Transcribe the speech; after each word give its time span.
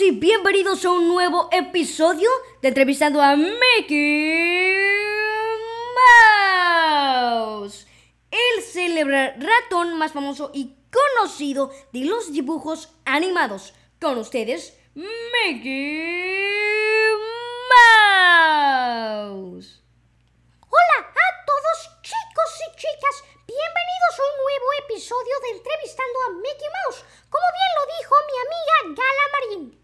y 0.00 0.10
bienvenidos 0.12 0.86
a 0.86 0.90
un 0.90 1.06
nuevo 1.06 1.50
episodio 1.52 2.30
de 2.62 2.68
Entrevistando 2.68 3.20
a 3.20 3.36
Mickey 3.36 4.74
Mouse, 7.20 7.86
el 8.30 8.62
célebre 8.62 9.34
ratón 9.36 9.98
más 9.98 10.12
famoso 10.12 10.50
y 10.54 10.76
conocido 10.90 11.70
de 11.92 12.06
los 12.06 12.32
dibujos 12.32 12.88
animados. 13.04 13.74
Con 14.00 14.16
ustedes, 14.16 14.78
Mickey 14.94 16.40
Mouse. 19.20 19.82
Hola 20.70 20.98
a 21.00 21.44
todos 21.44 21.90
chicos 22.00 22.60
y 22.60 22.70
chicas, 22.76 23.24
bienvenidos 23.46 24.18
a 24.18 24.22
un 24.22 24.36
nuevo 24.40 24.72
episodio 24.84 25.34
de 25.42 25.50
Entrevistando 25.58 26.18
a 26.22 26.30
Mickey 26.30 26.68
Mouse, 26.86 27.04
como 27.28 27.44
bien 27.52 27.70
lo 27.76 27.84
dijo 27.98 28.14
mi 28.26 28.36
amiga 28.40 29.02
Gala 29.02 29.26
Marín. 29.32 29.82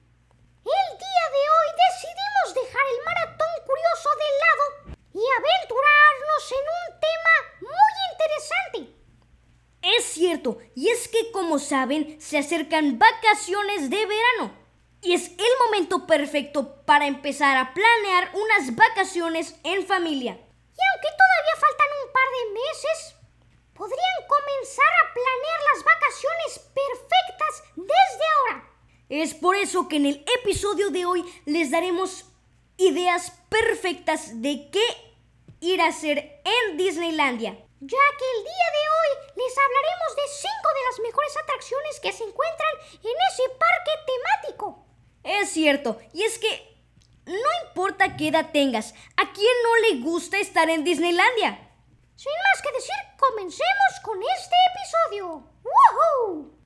El 0.69 0.99
día 0.99 1.27
de 1.33 1.43
hoy 1.49 1.69
decidimos 1.88 2.53
dejar 2.53 2.85
el 2.93 3.01
maratón 3.03 3.48
curioso 3.65 4.11
de 4.21 4.29
lado 4.43 4.66
y 5.15 5.25
aventurarnos 5.38 6.45
en 6.53 6.65
un 6.76 6.88
tema 7.01 7.35
muy 7.73 7.95
interesante. 8.13 8.80
Es 9.80 10.19
y 10.75 10.89
es 10.89 11.09
que 11.09 11.31
como 11.33 11.59
saben, 11.59 12.21
se 12.21 12.39
acercan 12.39 12.99
vacaciones 12.99 13.91
de 13.91 14.07
verano. 14.07 14.53
Y 15.03 15.15
es 15.15 15.29
el 15.29 15.53
momento 15.65 16.07
perfecto 16.07 16.83
para 16.85 17.07
empezar 17.07 17.57
a 17.57 17.73
planear 17.73 18.33
unas 18.35 18.75
vacaciones 18.75 19.55
en 19.65 19.87
familia. 19.87 20.33
Y 20.33 20.81
aunque 20.93 21.09
todavía 21.16 21.61
faltan 21.61 21.89
un 22.05 22.13
par 22.13 22.29
de 22.37 22.53
meses, 22.55 23.15
podrían 23.75 24.19
comenzar 24.29 24.87
a 24.87 25.15
planear 25.15 25.61
las 25.75 25.85
vacaciones 25.85 26.59
perfectas 26.75 27.63
desde 27.77 28.25
ahora. 28.37 28.69
Es 29.09 29.35
por 29.35 29.57
eso 29.57 29.89
que 29.89 29.97
en 29.97 30.07
el 30.07 30.25
episodio 30.41 30.91
de 30.91 31.07
hoy 31.07 31.25
les 31.47 31.71
daremos 31.71 32.25
ideas 32.77 33.33
perfectas 33.49 34.43
de 34.43 34.69
qué 34.71 34.85
ir 35.61 35.81
a 35.81 35.89
hacer 35.89 36.43
en 36.45 36.77
Disneylandia. 36.77 37.53
Ya 37.81 38.05
que 38.19 38.25
el 38.37 38.45
día 38.45 38.69
de 38.75 38.85
hoy 38.91 38.98
les 39.37 39.54
hablaremos 39.59 40.16
de 40.16 40.29
cinco 40.29 40.68
de 40.74 40.84
las 40.90 41.01
mejores 41.01 41.37
atracciones 41.37 42.01
que 42.01 42.12
se 42.12 42.24
encuentran 42.24 42.74
en 42.93 43.16
ese 43.32 43.48
parque 43.51 43.93
temático. 44.07 44.87
Es 45.23 45.51
cierto, 45.51 45.98
y 46.12 46.23
es 46.23 46.38
que 46.38 46.68
no 47.26 47.66
importa 47.66 48.16
qué 48.16 48.29
edad 48.29 48.51
tengas, 48.52 48.95
¿a 49.16 49.32
quién 49.32 49.57
no 49.62 49.76
le 49.88 50.01
gusta 50.01 50.38
estar 50.38 50.70
en 50.70 50.85
Disneylandia? 50.85 51.68
Sin 52.16 52.32
más 52.32 52.62
que 52.62 52.73
decir, 52.73 52.95
comencemos 53.18 54.01
con 54.02 54.18
este 54.37 54.57
episodio. 54.74 55.45
¡Woohoo! 55.63 56.59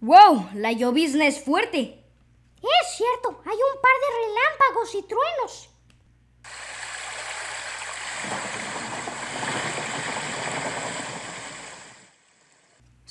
¡Wow! 0.00 0.48
La 0.54 0.72
llovizna 0.72 1.26
es 1.26 1.44
fuerte. 1.44 2.02
Es 2.62 2.96
cierto, 2.96 3.42
hay 3.44 3.56
un 3.56 3.80
par 3.80 3.92
de 4.00 4.26
relámpagos 4.26 4.94
y 4.94 5.02
truenos. 5.02 5.68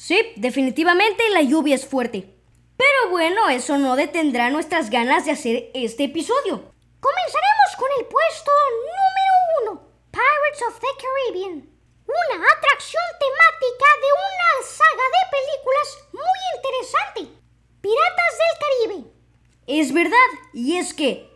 Sí, 0.10 0.34
definitivamente 0.38 1.30
la 1.30 1.44
lluvia 1.44 1.76
es 1.76 1.86
fuerte. 1.86 2.36
Pero 2.76 3.12
bueno, 3.12 3.48
eso 3.50 3.78
no 3.78 3.96
detendrá 3.96 4.50
nuestras 4.50 4.90
ganas 4.90 5.26
de 5.26 5.34
hacer 5.34 5.70
este 5.76 6.06
episodio. 6.06 6.74
Comenzaremos 7.00 7.76
con 7.78 7.90
el 8.00 8.06
puesto 8.08 8.52
número 8.88 9.34
uno, 9.62 9.88
Pirates 10.10 10.64
of 10.68 10.80
the 10.80 10.88
Caribbean. 10.98 11.70
Una 12.08 12.44
atracción 12.44 13.04
temática 13.20 13.86
de 14.02 14.10
una 14.26 14.68
saga 14.68 15.06
de 15.14 15.24
películas 15.38 15.88
muy 16.12 16.40
interesante. 16.56 17.42
Piratas 17.80 18.34
del 18.40 18.58
Caribe. 18.66 19.12
Es 19.68 19.94
verdad, 19.94 20.30
y 20.54 20.78
es 20.78 20.96
que 20.96 21.30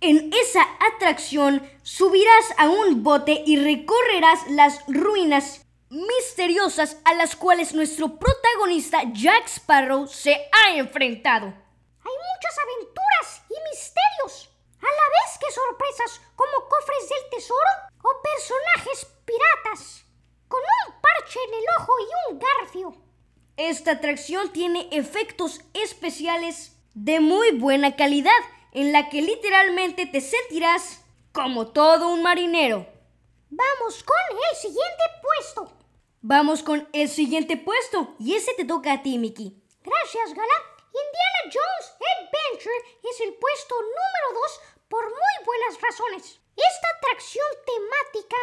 en 0.00 0.32
esa 0.32 0.68
atracción 0.94 1.68
subirás 1.82 2.54
a 2.58 2.68
un 2.68 3.02
bote 3.02 3.42
y 3.44 3.56
recorrerás 3.56 4.48
las 4.50 4.86
ruinas 4.86 5.66
misteriosas 5.90 6.96
a 7.04 7.14
las 7.14 7.34
cuales 7.34 7.74
nuestro 7.74 8.16
protagonista 8.16 9.02
Jack 9.12 9.46
Sparrow 9.48 10.06
se 10.06 10.32
ha 10.32 10.76
enfrentado. 10.76 11.46
Hay 11.46 12.16
muchas 12.32 12.56
aventuras 12.58 13.42
y 13.50 13.70
misterios, 13.70 14.50
a 14.78 14.86
la 14.86 15.08
vez 15.10 15.38
que 15.38 15.52
sorpresas 15.52 16.20
como 16.36 16.68
cofres 16.68 17.08
del 17.08 17.30
tesoro 17.30 17.70
o 18.02 18.22
personajes 18.22 19.06
piratas, 19.24 20.04
con 20.48 20.60
un 20.60 20.94
parche 21.00 21.38
en 21.48 21.54
el 21.54 21.64
ojo 21.78 21.92
y 21.98 22.32
un 22.32 22.38
garfio. 22.38 22.94
Esta 23.56 23.92
atracción 23.92 24.52
tiene 24.52 24.88
efectos 24.92 25.60
especiales 25.74 26.72
de 26.94 27.20
muy 27.20 27.50
buena 27.52 27.96
calidad, 27.96 28.30
en 28.72 28.92
la 28.92 29.08
que 29.08 29.22
literalmente 29.22 30.06
te 30.06 30.20
sentirás 30.20 31.00
como 31.32 31.68
todo 31.68 32.08
un 32.08 32.22
marinero. 32.22 32.86
Vamos 33.50 34.04
con 34.04 34.16
el 34.50 34.56
siguiente 34.56 35.04
puesto. 35.20 35.79
Vamos 36.22 36.62
con 36.62 36.86
el 36.92 37.08
siguiente 37.08 37.56
puesto, 37.56 38.14
y 38.18 38.34
ese 38.34 38.52
te 38.52 38.66
toca 38.66 38.92
a 38.92 39.02
ti, 39.02 39.16
Mickey. 39.16 39.56
Gracias, 39.82 40.34
Gala. 40.34 40.58
Indiana 40.92 41.40
Jones 41.44 41.94
Adventure 41.96 43.00
es 43.10 43.20
el 43.22 43.34
puesto 43.34 43.74
número 43.80 44.40
2 44.42 44.60
por 44.88 45.04
muy 45.04 45.44
buenas 45.46 45.80
razones. 45.80 46.40
Esta 46.56 46.88
atracción 46.98 47.46
temática 47.64 48.36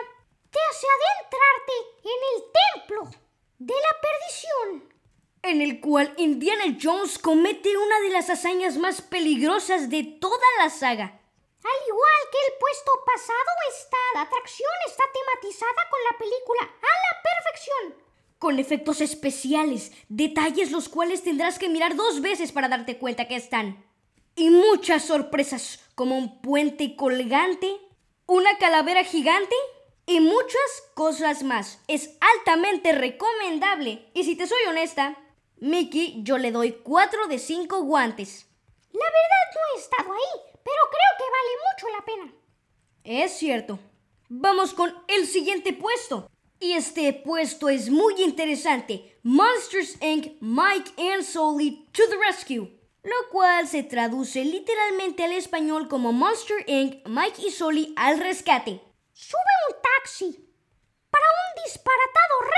te 0.49 0.59
hace 0.71 0.87
adentrarte 0.97 1.73
en 2.03 2.19
el 2.33 2.43
templo 2.73 3.21
de 3.59 3.73
la 3.75 4.01
perdición. 4.01 4.97
en 5.43 5.61
el 5.61 5.79
cual 5.79 6.13
Indiana 6.17 6.77
Jones 6.81 7.19
comete 7.19 7.77
una 7.77 7.99
de 8.01 8.09
las 8.09 8.29
hazañas 8.29 8.77
más 8.77 9.01
peligrosas 9.01 9.89
de 9.89 10.03
toda 10.03 10.45
la 10.59 10.69
saga. 10.69 11.21
Al 11.67 11.87
igual 11.87 12.21
que 12.31 12.37
el 12.47 12.59
puesto 12.59 12.91
pasado, 13.05 13.51
esta 13.69 14.21
atracción 14.21 14.69
está 14.87 15.03
tematizada 15.13 15.89
con 15.89 15.99
la 16.09 16.17
película 16.17 16.61
a 16.63 16.93
la 17.03 17.21
perfección. 17.27 18.07
Con 18.39 18.59
efectos 18.59 19.01
especiales, 19.01 19.91
detalles 20.07 20.71
los 20.71 20.87
cuales 20.87 21.23
tendrás 21.23 21.59
que 21.59 21.67
mirar 21.67 21.95
dos 21.95 22.21
veces 22.21 22.53
para 22.53 22.69
darte 22.69 22.97
cuenta 22.97 23.27
que 23.27 23.35
están. 23.35 23.83
Y 24.35 24.49
muchas 24.49 25.03
sorpresas, 25.03 25.83
como 25.95 26.17
un 26.17 26.41
puente 26.41 26.95
colgante, 26.95 27.81
una 28.27 28.57
calavera 28.59 29.03
gigante 29.03 29.55
y 30.05 30.21
muchas 30.21 30.83
cosas 30.93 31.43
más. 31.43 31.79
Es 31.87 32.17
altamente 32.21 32.93
recomendable. 32.93 34.09
Y 34.13 34.23
si 34.23 34.37
te 34.37 34.47
soy 34.47 34.63
honesta, 34.69 35.17
Mickey, 35.57 36.21
yo 36.23 36.37
le 36.37 36.51
doy 36.51 36.79
4 36.83 37.27
de 37.27 37.39
5 37.39 37.81
guantes. 37.81 38.45
La 38.93 39.05
verdad 39.05 39.47
no 39.53 39.75
he 39.75 39.81
estado 39.81 40.13
ahí, 40.13 40.56
pero 40.67 40.81
creo 40.89 41.13
que 41.17 41.31
vale 41.37 41.53
mucho 41.65 41.97
la 41.97 42.05
pena. 42.05 42.33
Es 43.05 43.37
cierto. 43.37 43.79
Vamos 44.27 44.73
con 44.73 44.93
el 45.07 45.25
siguiente 45.25 45.71
puesto. 45.71 46.29
Y 46.59 46.73
este 46.73 47.13
puesto 47.13 47.69
es 47.69 47.89
muy 47.89 48.21
interesante. 48.21 49.17
Monsters 49.23 49.97
Inc. 50.01 50.33
Mike 50.41 50.91
and 50.97 51.23
Sully 51.23 51.87
to 51.93 52.03
the 52.09 52.17
Rescue. 52.17 52.69
Lo 53.03 53.29
cual 53.31 53.69
se 53.69 53.83
traduce 53.83 54.43
literalmente 54.43 55.23
al 55.23 55.31
español 55.31 55.87
como 55.87 56.11
Monster 56.11 56.57
Inc. 56.67 57.07
Mike 57.07 57.41
y 57.47 57.51
Sully 57.51 57.93
al 57.95 58.19
rescate. 58.19 58.81
Sube 59.13 59.53
un 59.69 59.75
taxi 59.81 60.49
para 61.09 61.23
un 61.23 61.63
disparatado 61.63 62.06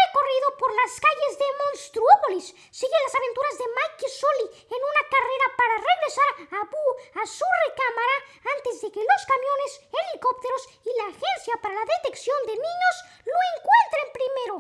recorrido 0.10 0.58
por 0.58 0.74
las 0.74 1.00
calles 1.00 1.38
de 1.38 1.46
Monstruópolis. 1.62 2.46
Sigue 2.72 2.98
las 3.06 3.16
aventuras 3.16 3.58
de 3.58 3.68
Mike 3.70 4.10
Sully 4.10 4.48
en 4.74 4.82
una 4.82 5.04
carrera 5.10 5.48
para 5.56 5.76
regresar 5.78 6.30
a 6.50 6.60
Boo 6.66 6.92
a 7.22 7.26
su 7.26 7.46
recámara 7.46 8.18
antes 8.58 8.82
de 8.82 8.92
que 8.92 9.06
los 9.06 9.22
camiones, 9.30 9.72
helicópteros 9.94 10.64
y 10.86 10.92
la 10.98 11.06
Agencia 11.14 11.56
para 11.62 11.76
la 11.76 11.86
Detección 11.86 12.38
de 12.46 12.54
Niños 12.54 12.96
lo 13.26 13.40
encuentren 13.54 14.08
primero. 14.18 14.56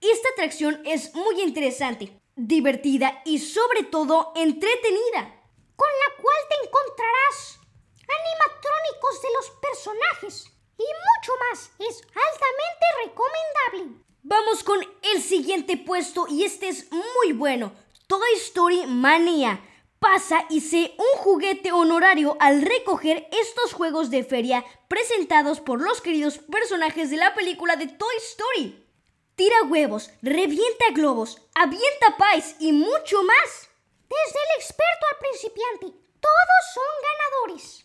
Esta 0.00 0.28
atracción 0.30 0.82
es 0.84 1.14
muy 1.14 1.40
interesante, 1.40 2.20
divertida 2.36 3.22
y 3.24 3.38
sobre 3.38 3.84
todo 3.84 4.32
entretenida. 4.34 5.40
con 5.76 5.90
la 5.90 6.22
cual 6.22 6.40
te 6.48 6.66
encontrarás 6.66 7.58
animatrónicos 7.98 9.22
de 9.22 9.28
los 9.32 9.50
personajes 9.58 10.46
y 10.78 10.84
mucho 10.84 11.32
más. 11.50 11.70
Es 11.80 12.00
altamente 12.14 12.86
recomendable. 13.04 14.13
Vamos 14.26 14.64
con 14.64 14.80
el 15.12 15.22
siguiente 15.22 15.76
puesto 15.76 16.26
y 16.30 16.44
este 16.44 16.68
es 16.68 16.90
muy 16.90 17.34
bueno. 17.34 17.74
Toy 18.06 18.32
Story 18.36 18.86
Mania. 18.86 19.60
Pasa 19.98 20.46
y 20.48 20.62
sé 20.62 20.94
un 20.96 21.18
juguete 21.18 21.72
honorario 21.72 22.34
al 22.40 22.62
recoger 22.62 23.28
estos 23.30 23.74
juegos 23.74 24.08
de 24.08 24.24
feria 24.24 24.64
presentados 24.88 25.60
por 25.60 25.82
los 25.82 26.00
queridos 26.00 26.38
personajes 26.38 27.10
de 27.10 27.18
la 27.18 27.34
película 27.34 27.76
de 27.76 27.86
Toy 27.86 28.16
Story. 28.16 28.88
Tira 29.36 29.62
huevos, 29.64 30.10
revienta 30.22 30.86
globos, 30.94 31.42
avienta 31.54 32.16
pies 32.16 32.56
y 32.60 32.72
mucho 32.72 33.22
más. 33.24 33.68
Desde 34.08 34.38
el 34.38 34.58
experto 34.58 35.06
al 35.12 35.18
principiante, 35.18 35.86
todos 36.18 36.62
son 36.72 36.92
ganadores. 37.10 37.84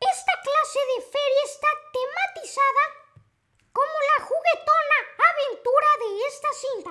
Esta 0.00 0.32
clase 0.42 0.78
de 0.96 1.02
feria 1.02 1.42
está 1.44 1.68
tematizada 1.92 3.00
como 3.72 3.96
la 4.10 4.24
juguetona 4.24 4.98
aventura 5.30 5.90
de 6.00 6.08
esta 6.26 6.48
cinta. 6.52 6.90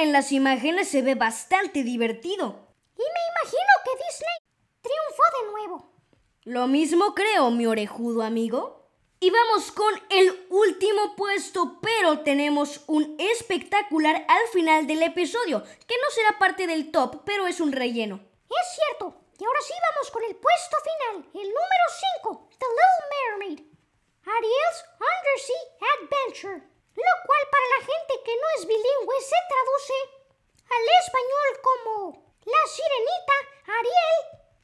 En 0.00 0.12
las 0.12 0.30
imágenes 0.30 0.88
se 0.88 1.02
ve 1.02 1.16
bastante 1.16 1.82
divertido. 1.82 2.68
Y 2.96 3.02
me 3.02 3.20
imagino 3.32 3.72
que 3.84 3.90
Disney 3.96 4.38
triunfó 4.80 5.22
de 5.36 5.50
nuevo. 5.50 5.92
Lo 6.44 6.68
mismo 6.68 7.16
creo, 7.16 7.50
mi 7.50 7.66
orejudo 7.66 8.22
amigo. 8.22 8.88
Y 9.18 9.30
vamos 9.30 9.72
con 9.72 9.92
el 10.10 10.46
último 10.50 11.16
puesto, 11.16 11.80
pero 11.82 12.20
tenemos 12.20 12.84
un 12.86 13.16
espectacular 13.18 14.24
al 14.28 14.46
final 14.52 14.86
del 14.86 15.02
episodio, 15.02 15.64
que 15.64 15.96
no 16.00 16.10
será 16.10 16.38
parte 16.38 16.68
del 16.68 16.92
top, 16.92 17.22
pero 17.24 17.48
es 17.48 17.60
un 17.60 17.72
relleno. 17.72 18.20
Es 18.48 18.76
cierto. 18.76 19.20
Y 19.36 19.44
ahora 19.44 19.60
sí 19.66 19.72
vamos 19.92 20.12
con 20.12 20.22
el 20.22 20.36
puesto 20.36 20.76
final, 20.78 21.28
el 21.34 21.48
número 21.48 21.86
5, 22.22 22.48
The 22.56 22.66
Little 22.66 23.40
Mermaid. 23.40 23.66
Ariel's 24.22 24.84
Undersea 25.00 25.64
Adventure, 25.96 26.77
lo 26.98 27.14
cual 27.26 27.42
para 27.50 27.68
la 27.78 27.80
gente 27.86 28.14
que 28.24 28.34
no 28.34 28.46
es 28.56 28.66
bilingüe 28.66 29.18
se 29.22 29.40
traduce 29.46 29.96
al 30.66 30.84
español 31.02 31.50
como 31.62 31.92
La 32.44 32.62
Sirenita 32.66 33.38
Ariel, 33.78 34.16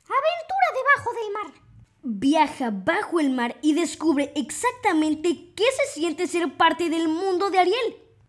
aventura 0.04 0.68
debajo 0.74 1.12
del 1.14 1.30
mar 1.30 1.64
viaja 2.06 2.68
bajo 2.70 3.18
el 3.18 3.30
mar 3.30 3.56
y 3.62 3.72
descubre 3.72 4.30
exactamente 4.36 5.54
qué 5.56 5.64
se 5.72 5.86
siente 5.86 6.26
ser 6.26 6.54
parte 6.54 6.90
del 6.90 7.08
mundo 7.08 7.48
de 7.50 7.58
Ariel. 7.58 7.86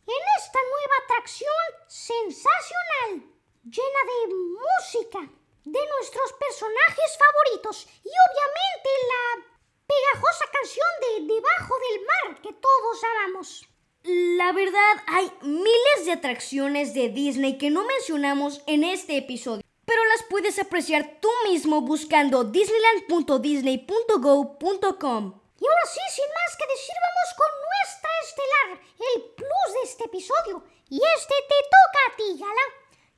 En 0.07 0.23
esta 0.39 0.59
nueva 0.61 0.95
atracción 1.03 1.65
sensacional, 1.87 3.27
llena 3.63 4.01
de 4.07 4.33
música, 4.33 5.19
de 5.65 5.79
nuestros 5.89 6.33
personajes 6.33 7.17
favoritos 7.19 7.87
y 8.03 8.09
obviamente 8.09 8.89
la 9.11 9.45
pegajosa 9.87 10.45
canción 10.51 10.87
de 11.01 11.33
Debajo 11.33 11.75
del 11.89 12.05
mar 12.05 12.41
que 12.41 12.53
todos 12.53 13.03
amamos. 13.03 13.67
La 14.05 14.51
verdad, 14.51 15.03
hay 15.07 15.31
miles 15.41 16.05
de 16.05 16.11
atracciones 16.11 16.93
de 16.93 17.09
Disney 17.09 17.57
que 17.57 17.69
no 17.69 17.83
mencionamos 17.83 18.61
en 18.67 18.83
este 18.83 19.17
episodio 19.17 19.65
pero 19.85 20.03
las 20.05 20.23
puedes 20.23 20.57
apreciar 20.59 21.19
tú 21.21 21.29
mismo 21.49 21.79
buscando 21.81 22.43
disneyland.disney.go.com. 22.43 25.41
Y 25.57 25.65
ahora 25.65 25.85
sí, 25.85 26.01
sin 26.09 26.25
más 26.25 26.57
que 26.57 26.67
decir, 26.67 26.95
vamos 27.01 27.33
con 27.37 27.47
nuestra 27.63 28.09
estelar, 28.25 28.81
el 29.15 29.21
plus 29.35 29.69
de 29.73 29.81
este 29.83 30.03
episodio. 30.03 30.65
Y 30.89 31.01
este 31.17 31.33
te 31.47 31.55
toca 31.71 31.99
a 32.07 32.15
ti, 32.17 32.37
Gala. 32.39 32.65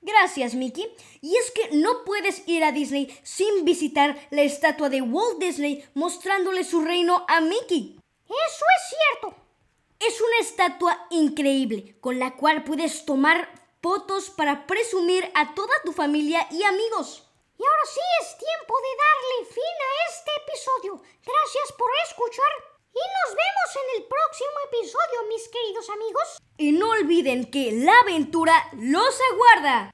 Gracias, 0.02 0.54
Mickey. 0.54 0.96
Y 1.22 1.36
es 1.36 1.50
que 1.52 1.70
no 1.78 2.04
puedes 2.06 2.48
ir 2.48 2.64
a 2.64 2.72
Disney 2.72 3.20
sin 3.24 3.66
visitar 3.66 4.16
la 4.30 4.44
estatua 4.44 4.90
de 4.90 5.02
Walt 5.02 5.40
Disney 5.40 5.84
mostrándole 5.96 6.64
su 6.64 6.82
reino 6.82 7.26
a 7.28 7.42
Mickey. 7.42 8.00
Eso 8.26 8.66
es 8.78 8.84
cierto. 8.90 9.36
Es 10.00 10.22
una 10.22 10.38
estatua 10.40 11.08
increíble 11.10 11.98
con 12.02 12.20
la 12.20 12.36
cual 12.36 12.64
puedes 12.64 13.06
tomar 13.06 13.50
fotos 13.82 14.30
para 14.30 14.68
presumir 14.68 15.30
a 15.34 15.56
toda 15.56 15.74
tu 15.84 15.92
familia 15.92 16.48
y 16.52 16.62
amigos. 16.64 17.28
Y 17.58 17.64
ahora 17.64 17.86
sí 17.86 18.00
es 18.22 18.38
tiempo 18.38 18.76
de 18.80 18.96
darle 19.04 19.54
fin 19.54 19.64
a 19.64 19.92
este 20.14 20.32
episodio. 20.44 21.02
Gracias 21.26 21.72
por 21.78 21.90
escuchar 22.08 22.78
y 22.94 23.00
nos 23.00 23.36
vemos 23.36 23.70
en 23.76 24.02
el 24.02 24.08
próximo 24.08 24.58
episodio, 24.68 25.28
mis 25.30 25.48
queridos 25.50 25.90
amigos. 25.90 26.42
Y 26.58 26.72
no 26.74 26.90
olviden 26.90 27.50
que 27.50 27.72
la 27.72 28.00
aventura 28.00 28.70
los 28.74 29.20
aguarda. 29.32 29.94